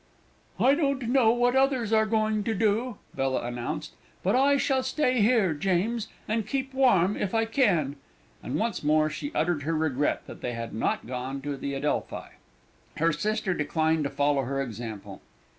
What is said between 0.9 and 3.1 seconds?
know what others are going to do,"